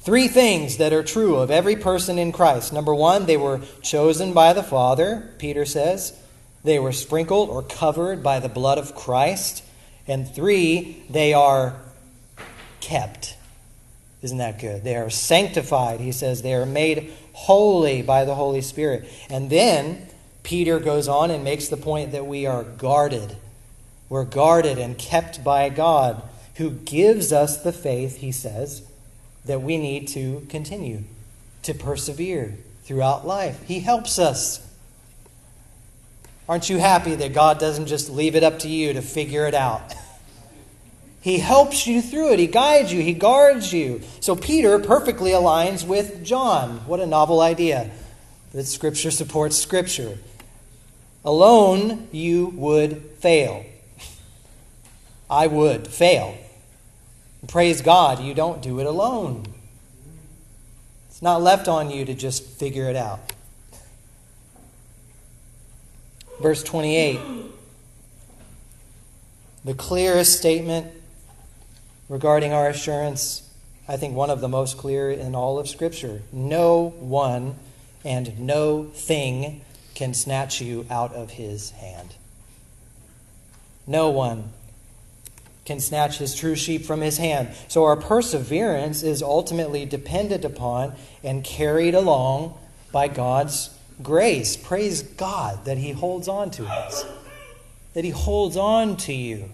[0.00, 2.72] Three things that are true of every person in Christ.
[2.72, 6.16] Number one, they were chosen by the Father, Peter says.
[6.62, 9.64] They were sprinkled or covered by the blood of Christ.
[10.06, 11.80] And three, they are
[12.86, 13.36] kept.
[14.22, 14.84] Isn't that good?
[14.84, 16.00] They are sanctified.
[16.00, 19.08] He says they are made holy by the Holy Spirit.
[19.28, 20.06] And then
[20.42, 23.36] Peter goes on and makes the point that we are guarded.
[24.08, 26.22] We're guarded and kept by God,
[26.54, 28.82] who gives us the faith, he says,
[29.44, 31.02] that we need to continue
[31.62, 33.62] to persevere throughout life.
[33.64, 34.64] He helps us.
[36.48, 39.54] Aren't you happy that God doesn't just leave it up to you to figure it
[39.54, 39.92] out?
[41.26, 42.38] He helps you through it.
[42.38, 43.02] He guides you.
[43.02, 44.00] He guards you.
[44.20, 46.86] So Peter perfectly aligns with John.
[46.86, 47.90] What a novel idea
[48.52, 50.18] that Scripture supports Scripture.
[51.24, 53.66] Alone, you would fail.
[55.28, 56.38] I would fail.
[57.48, 59.46] Praise God, you don't do it alone.
[61.08, 63.32] It's not left on you to just figure it out.
[66.40, 67.18] Verse 28
[69.64, 70.86] the clearest statement
[72.08, 73.48] regarding our assurance,
[73.88, 76.22] I think one of the most clear in all of Scripture.
[76.32, 77.56] No one
[78.04, 79.62] and no thing
[79.94, 82.14] can snatch you out of his hand.
[83.86, 84.50] No one
[85.64, 87.48] can snatch his true sheep from his hand.
[87.68, 92.56] So our perseverance is ultimately dependent upon and carried along
[92.92, 93.70] by God's
[94.02, 94.56] grace.
[94.56, 97.04] Praise God that He holds on to us,
[97.94, 99.50] that He holds on to you.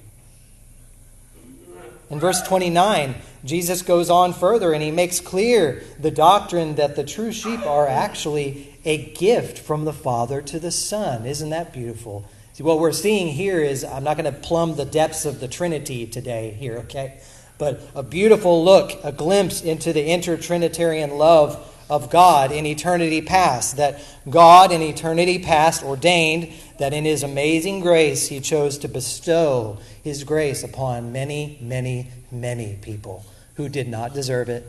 [2.12, 7.04] In verse 29, Jesus goes on further and he makes clear the doctrine that the
[7.04, 11.24] true sheep are actually a gift from the Father to the Son.
[11.24, 12.26] Isn't that beautiful?
[12.52, 15.48] See, what we're seeing here is I'm not going to plumb the depths of the
[15.48, 17.18] Trinity today here, okay?
[17.56, 23.76] But a beautiful look, a glimpse into the intertrinitarian love of God in eternity past,
[23.76, 29.76] that God in eternity past ordained that in His amazing grace He chose to bestow
[30.02, 33.26] His grace upon many, many, many people
[33.56, 34.64] who did not deserve it,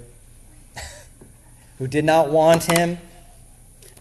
[1.77, 2.97] who did not want Him.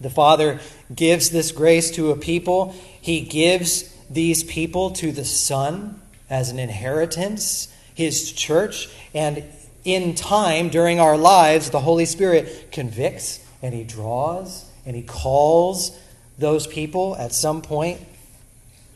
[0.00, 0.58] The Father
[0.92, 6.58] gives this grace to a people, He gives these people to the Son as an
[6.58, 9.44] inheritance, His church, and
[9.84, 15.98] in time during our lives, the Holy Spirit convicts and He draws and He calls
[16.38, 18.00] those people at some point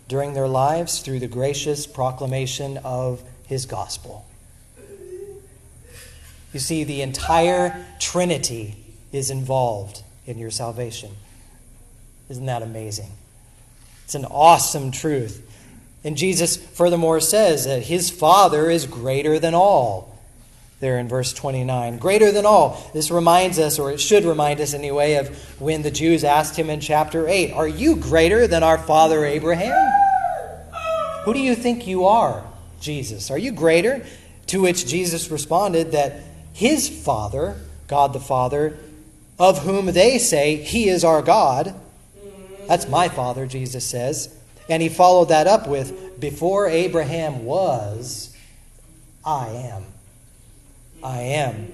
[0.09, 4.27] during their lives through the gracious proclamation of His gospel.
[6.53, 8.77] You see, the entire Trinity
[9.13, 11.11] is involved in your salvation.
[12.29, 13.11] Isn't that amazing?
[14.05, 15.43] It's an awesome truth.
[16.05, 20.16] And Jesus furthermore says that his Father is greater than all.
[20.79, 21.99] There in verse 29.
[21.99, 22.91] Greater than all.
[22.93, 26.69] This reminds us, or it should remind us anyway, of when the Jews asked him
[26.69, 29.93] in chapter 8 Are you greater than our father Abraham?
[31.25, 32.45] Who do you think you are,
[32.81, 33.31] Jesus?
[33.31, 34.05] Are you greater?
[34.49, 36.21] To which Jesus responded that
[36.53, 37.57] his Father,
[37.89, 38.79] God the Father,
[39.39, 41.75] of whom they say, He is our God,
[42.67, 44.35] that's my Father, Jesus says.
[44.69, 48.35] And he followed that up with, Before Abraham was,
[49.25, 49.85] I am.
[51.07, 51.73] I am.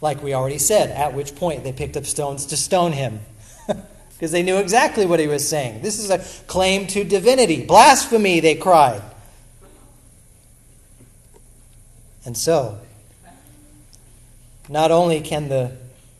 [0.00, 3.20] Like we already said, at which point they picked up stones to stone him.
[4.12, 5.80] Because they knew exactly what he was saying.
[5.80, 6.18] This is a
[6.48, 7.64] claim to divinity.
[7.64, 9.00] Blasphemy, they cried.
[12.24, 12.80] And so,
[14.68, 15.76] not only can the,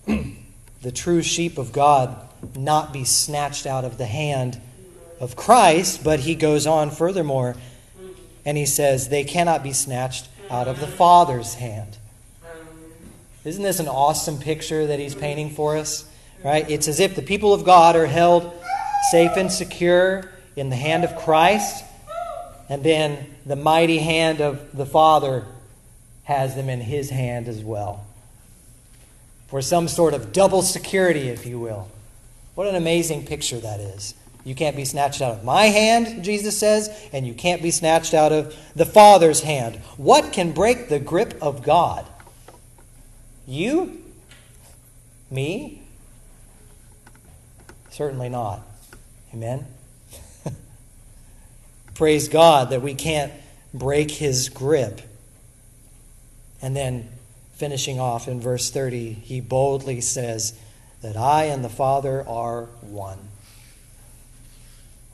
[0.82, 2.16] the true sheep of God
[2.56, 4.60] not be snatched out of the hand
[5.18, 7.56] of Christ, but he goes on furthermore
[8.44, 11.98] and he says, they cannot be snatched out of the Father's hand.
[13.48, 16.04] Isn't this an awesome picture that he's painting for us?
[16.44, 16.68] Right?
[16.70, 18.52] It's as if the people of God are held
[19.10, 21.82] safe and secure in the hand of Christ,
[22.68, 25.46] and then the mighty hand of the Father
[26.24, 28.04] has them in his hand as well.
[29.46, 31.88] For some sort of double security, if you will.
[32.54, 34.12] What an amazing picture that is.
[34.44, 38.12] You can't be snatched out of my hand, Jesus says, and you can't be snatched
[38.12, 39.76] out of the Father's hand.
[39.96, 42.06] What can break the grip of God?
[43.48, 44.02] You?
[45.30, 45.80] Me?
[47.90, 48.60] Certainly not.
[49.32, 49.66] Amen?
[51.94, 53.32] Praise God that we can't
[53.72, 55.00] break his grip.
[56.60, 57.08] And then
[57.54, 60.52] finishing off in verse 30, he boldly says,
[61.00, 63.18] that I and the Father are one.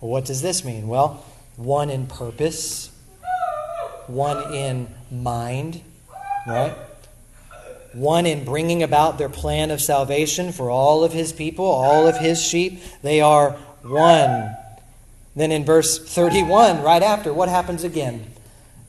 [0.01, 0.89] Well, what does this mean?
[0.89, 1.25] Well,
[1.57, 2.91] one in purpose,
[4.09, 5.83] one in mind,
[6.49, 6.75] right?
[7.95, 12.17] One in bringing about their plan of salvation for all of his people, all of
[12.17, 12.83] his sheep.
[13.03, 14.57] They are one.
[15.37, 18.27] Then in verse 31, right after, what happens again?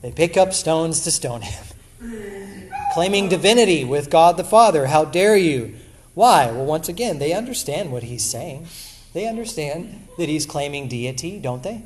[0.02, 1.64] They pick up stones to stone him,
[2.94, 4.86] claiming divinity with God the Father.
[4.86, 5.74] How dare you?
[6.14, 6.46] Why?
[6.46, 8.68] Well, once again, they understand what he's saying.
[9.12, 11.82] They understand that he's claiming deity, don't they?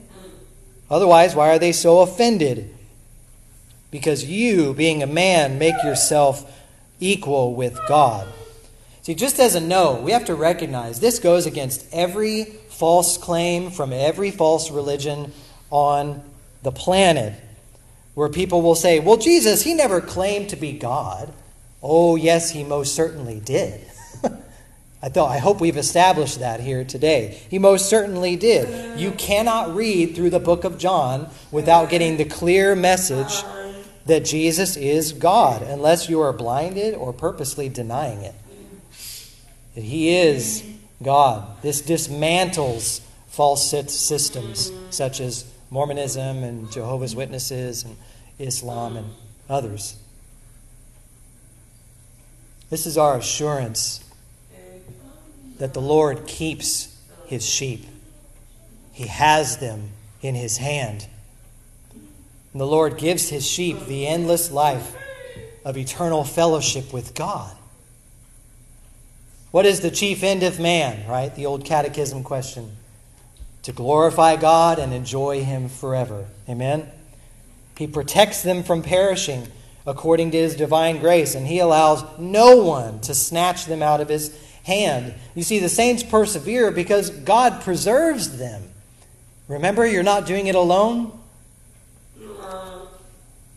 [0.90, 2.74] Otherwise, why are they so offended?
[3.90, 6.59] Because you, being a man, make yourself
[7.00, 8.28] equal with God.
[9.02, 13.70] See, just as a note, we have to recognize this goes against every false claim
[13.70, 15.32] from every false religion
[15.70, 16.22] on
[16.62, 17.34] the planet,
[18.14, 21.32] where people will say, Well, Jesus, he never claimed to be God.
[21.82, 23.80] Oh, yes, he most certainly did.
[25.02, 27.40] I thought I hope we've established that here today.
[27.48, 29.00] He most certainly did.
[29.00, 33.42] You cannot read through the book of John without getting the clear message
[34.10, 38.34] that Jesus is God unless you are blinded or purposely denying it.
[39.76, 40.64] That he is
[41.00, 41.62] God.
[41.62, 47.96] This dismantles false systems such as Mormonism and Jehovah's Witnesses and
[48.40, 49.12] Islam and
[49.48, 49.96] others.
[52.68, 54.04] This is our assurance
[55.58, 57.86] that the Lord keeps his sheep.
[58.92, 59.90] He has them
[60.20, 61.06] in his hand.
[62.52, 64.96] And the Lord gives his sheep the endless life
[65.64, 67.56] of eternal fellowship with God.
[69.50, 71.34] What is the chief end of man, right?
[71.34, 72.76] The old catechism question.
[73.64, 76.26] To glorify God and enjoy him forever.
[76.48, 76.88] Amen?
[77.76, 79.48] He protects them from perishing
[79.86, 84.08] according to his divine grace, and he allows no one to snatch them out of
[84.08, 85.14] his hand.
[85.34, 88.62] You see, the saints persevere because God preserves them.
[89.48, 91.18] Remember, you're not doing it alone.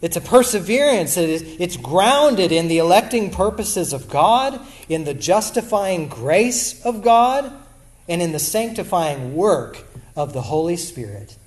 [0.04, 1.18] It's a perseverance.
[1.18, 7.02] It is, it's grounded in the electing purposes of God, in the justifying grace of
[7.02, 7.52] God,
[8.08, 9.84] and in the sanctifying work
[10.16, 11.38] of the Holy Spirit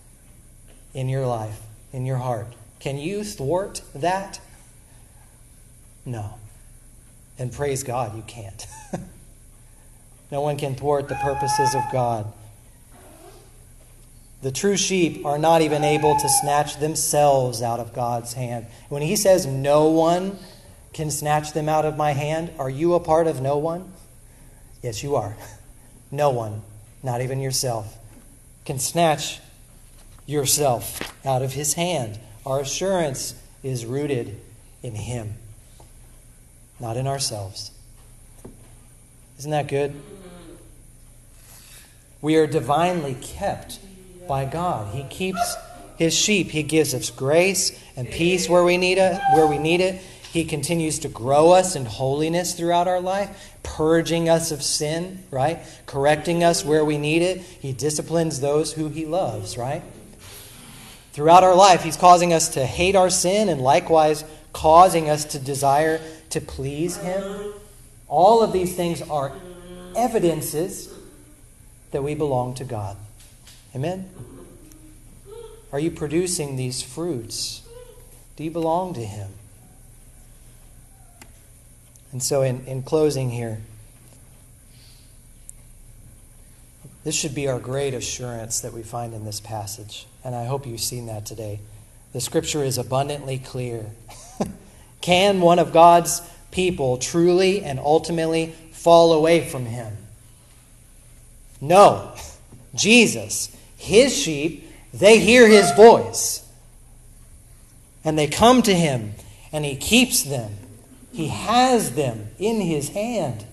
[0.95, 1.61] in your life,
[1.93, 2.49] in your heart.
[2.81, 4.41] Can you thwart that?
[6.07, 6.35] No.
[7.39, 8.67] And praise God, you can't.
[10.31, 12.33] No one can thwart the purposes of God.
[14.43, 18.67] The true sheep are not even able to snatch themselves out of God's hand.
[18.89, 20.39] When he says, No one
[20.93, 23.93] can snatch them out of my hand, are you a part of no one?
[24.83, 25.37] Yes, you are.
[26.09, 26.63] No one,
[27.03, 27.99] not even yourself,
[28.65, 29.41] can snatch
[30.25, 32.21] yourself out of his hand.
[32.47, 33.35] Our assurance
[33.65, 34.41] is rooted
[34.85, 35.35] in him,
[36.79, 37.73] not in ourselves.
[39.41, 40.01] Isn't that good?
[42.23, 43.81] We are divinely kept
[44.27, 44.95] by God.
[44.95, 45.57] He keeps
[45.97, 46.51] his sheep.
[46.51, 50.03] He gives us grace and peace where we need it, where we need it.
[50.33, 55.61] He continues to grow us in holiness throughout our life, purging us of sin, right?
[55.87, 57.41] Correcting us where we need it.
[57.41, 59.83] He disciplines those who he loves, right?
[61.13, 65.39] Throughout our life, he's causing us to hate our sin and likewise causing us to
[65.39, 66.01] desire
[66.31, 67.53] to please him.
[68.09, 69.33] All of these things are
[69.97, 70.93] evidences
[71.91, 72.97] that we belong to God.
[73.77, 74.09] Amen?
[75.71, 77.61] Are you producing these fruits?
[78.35, 79.33] Do you belong to Him?
[82.11, 83.59] And so, in, in closing here,
[87.05, 90.07] this should be our great assurance that we find in this passage.
[90.25, 91.61] And I hope you've seen that today.
[92.15, 93.85] The scripture is abundantly clear.
[95.03, 99.99] Can one of God's people truly and ultimately fall away from Him?
[101.61, 102.15] No.
[102.75, 106.43] Jesus, His sheep, they hear His voice.
[108.05, 109.15] And they come to Him,
[109.53, 110.57] and He keeps them
[111.17, 113.47] he has them in his hand.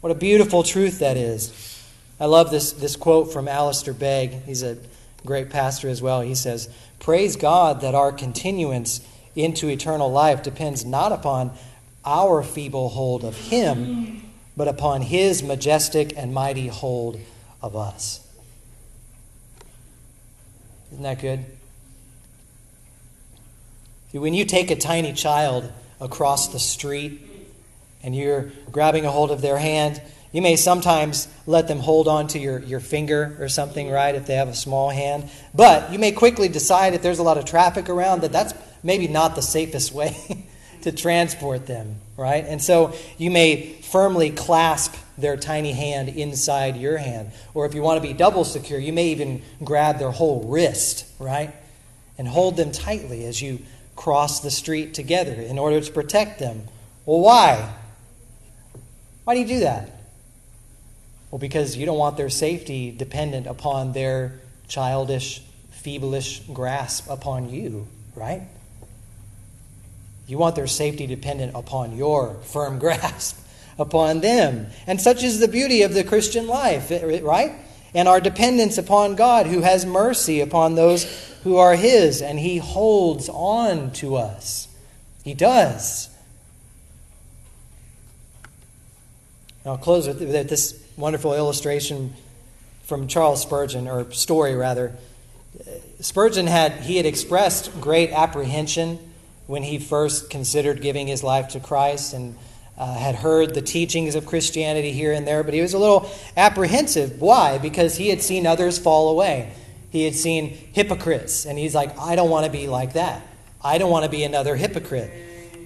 [0.00, 1.80] What a beautiful truth that is.
[2.18, 4.32] I love this, this quote from Alistair Begg.
[4.46, 4.76] He's a
[5.24, 6.22] great pastor as well.
[6.22, 9.00] He says, Praise God that our continuance
[9.36, 11.52] into eternal life depends not upon
[12.04, 14.22] our feeble hold of Him,
[14.56, 17.20] but upon His majestic and mighty hold
[17.62, 18.26] of us.
[20.92, 21.44] Isn't that good?
[24.12, 25.70] When you take a tiny child
[26.00, 27.20] across the street
[28.02, 32.28] and you're grabbing a hold of their hand, you may sometimes let them hold on
[32.28, 35.28] to your, your finger or something, right, if they have a small hand.
[35.54, 39.08] But you may quickly decide if there's a lot of traffic around that that's maybe
[39.08, 40.46] not the safest way
[40.82, 42.44] to transport them, right?
[42.46, 47.32] And so you may firmly clasp their tiny hand inside your hand.
[47.54, 51.06] Or if you want to be double secure, you may even grab their whole wrist,
[51.18, 51.54] right?
[52.18, 53.60] And hold them tightly as you
[53.96, 56.64] cross the street together in order to protect them.
[57.06, 57.74] Well, why?
[59.24, 59.90] Why do you do that?
[61.30, 65.42] Well, because you don't want their safety dependent upon their childish,
[65.82, 68.42] feebleish grasp upon you, right?
[70.30, 73.36] You want their safety dependent upon your firm grasp
[73.80, 74.68] upon them.
[74.86, 77.52] And such is the beauty of the Christian life, right?
[77.94, 81.04] And our dependence upon God, who has mercy upon those
[81.42, 84.68] who are His, and He holds on to us.
[85.24, 86.08] He does.
[89.66, 92.14] I'll close with this wonderful illustration
[92.84, 94.94] from Charles Spurgeon, or story rather.
[95.98, 99.09] Spurgeon had he had expressed great apprehension
[99.50, 102.36] when he first considered giving his life to Christ and
[102.78, 106.08] uh, had heard the teachings of Christianity here and there, but he was a little
[106.36, 107.20] apprehensive.
[107.20, 107.58] Why?
[107.58, 109.52] Because he had seen others fall away.
[109.90, 113.26] He had seen hypocrites, and he's like, I don't want to be like that.
[113.62, 115.10] I don't want to be another hypocrite.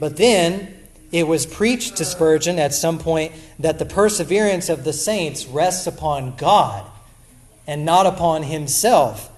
[0.00, 0.74] But then
[1.12, 5.86] it was preached to Spurgeon at some point that the perseverance of the saints rests
[5.86, 6.90] upon God
[7.66, 9.30] and not upon himself.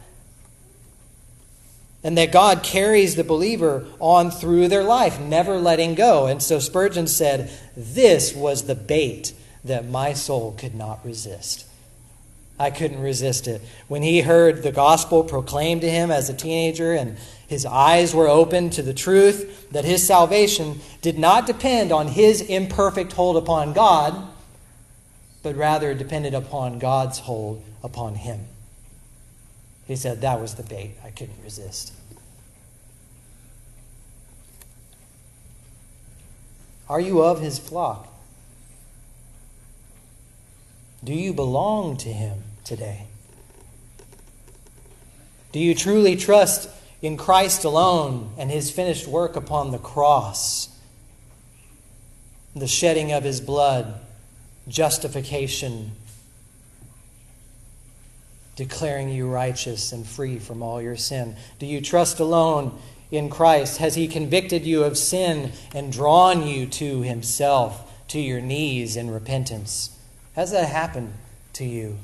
[2.07, 6.27] And that God carries the believer on through their life, never letting go.
[6.29, 9.33] And so Spurgeon said, This was the bait
[9.65, 11.67] that my soul could not resist.
[12.61, 13.61] I couldn't resist it.
[13.89, 18.29] When he heard the gospel proclaimed to him as a teenager and his eyes were
[18.29, 23.73] opened to the truth that his salvation did not depend on his imperfect hold upon
[23.73, 24.29] God,
[25.43, 28.47] but rather depended upon God's hold upon him.
[29.89, 31.93] He said, That was the bait I couldn't resist.
[36.89, 38.09] Are you of his flock?
[41.07, 43.07] Do you belong to Him today?
[45.53, 46.69] Do you truly trust
[47.01, 50.77] in Christ alone and His finished work upon the cross?
[52.57, 54.01] The shedding of His blood,
[54.67, 55.93] justification,
[58.57, 61.37] declaring you righteous and free from all your sin?
[61.61, 62.77] Do you trust alone
[63.11, 63.79] in Christ?
[63.79, 69.11] Has He convicted you of sin and drawn you to Himself, to your knees in
[69.11, 69.97] repentance?
[70.35, 71.15] Has that happened
[71.55, 71.99] to you?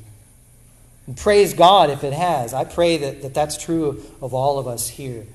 [1.06, 2.54] And praise God if it has.
[2.54, 5.26] I pray that, that that's true of all of us here.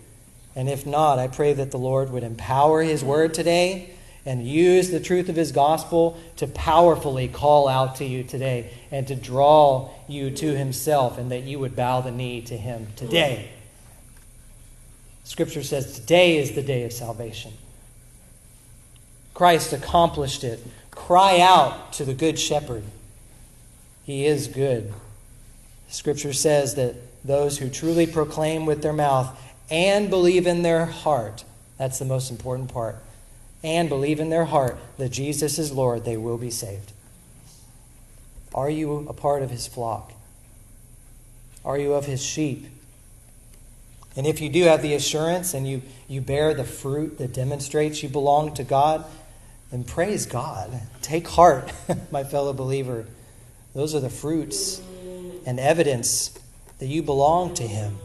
[0.55, 3.91] And if not, I pray that the Lord would empower His word today
[4.25, 9.07] and use the truth of His gospel to powerfully call out to you today and
[9.07, 13.49] to draw you to Himself, and that you would bow the knee to Him today.
[15.27, 17.51] Scripture says today is the day of salvation.
[19.33, 22.83] Christ accomplished it Cry out to the Good Shepherd.
[24.03, 24.93] He is good.
[25.89, 29.37] Scripture says that those who truly proclaim with their mouth
[29.69, 31.43] and believe in their heart.
[31.77, 32.95] That's the most important part.
[33.63, 36.93] And believe in their heart that Jesus is Lord, they will be saved.
[38.55, 40.13] Are you a part of his flock?
[41.65, 42.67] Are you of his sheep?
[44.17, 48.01] And if you do have the assurance and you, you bear the fruit that demonstrates
[48.01, 49.05] you belong to God,
[49.69, 50.81] then praise God.
[51.03, 51.71] Take heart,
[52.11, 53.05] my fellow believer.
[53.75, 54.81] Those are the fruits
[55.45, 56.37] and evidence
[56.79, 57.99] that you belong to Him.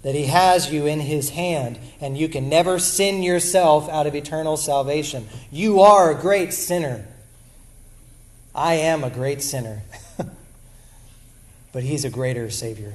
[0.00, 4.14] That He has you in His hand, and you can never sin yourself out of
[4.14, 5.28] eternal salvation.
[5.50, 7.06] You are a great sinner.
[8.54, 9.82] I am a great sinner.
[11.72, 12.94] but He's a greater Savior.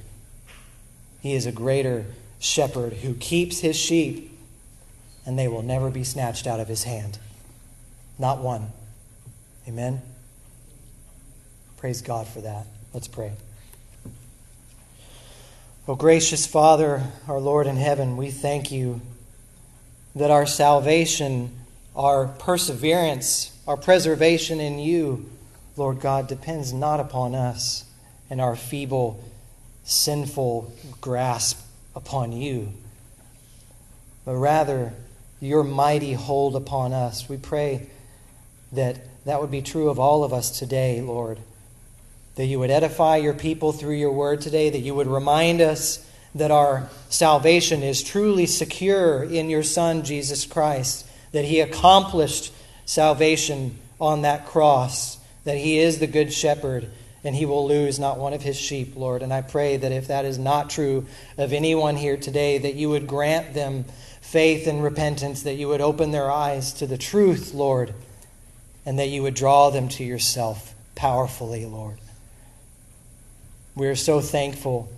[1.23, 2.05] He is a greater
[2.37, 4.37] shepherd who keeps His sheep,
[5.25, 7.17] and they will never be snatched out of His hand.
[8.19, 8.67] Not one.
[9.65, 10.01] Amen.
[11.77, 12.65] Praise God for that.
[12.93, 13.31] Let's pray.
[15.87, 18.99] Oh, gracious Father, our Lord in heaven, we thank you
[20.15, 21.55] that our salvation,
[21.95, 25.29] our perseverance, our preservation in you,
[25.77, 27.85] Lord God, depends not upon us
[28.29, 29.23] and our feeble,
[29.83, 31.59] sinful grasp
[31.95, 32.73] upon you,
[34.25, 34.93] but rather
[35.39, 37.27] your mighty hold upon us.
[37.27, 37.87] We pray
[38.71, 41.39] that that would be true of all of us today, Lord
[42.35, 46.07] that you would edify your people through your word today, that you would remind us
[46.35, 52.51] that our salvation is truly secure in your Son, Jesus Christ, that he accomplished
[52.85, 56.89] salvation on that cross, that he is the good shepherd,
[57.23, 59.21] and he will lose not one of his sheep, Lord.
[59.21, 61.05] And I pray that if that is not true
[61.37, 63.85] of anyone here today, that you would grant them
[64.21, 67.93] faith and repentance, that you would open their eyes to the truth, Lord,
[68.85, 71.97] and that you would draw them to yourself powerfully, Lord.
[73.75, 74.91] We are so thankful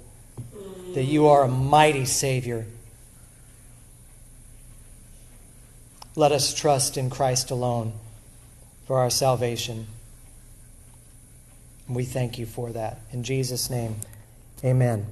[0.93, 2.65] that you are a mighty Savior.
[6.15, 7.93] Let us trust in Christ alone
[8.88, 9.88] for our salvation.
[11.88, 12.99] We thank you for that.
[13.11, 13.97] In Jesus' name,
[14.63, 15.05] amen.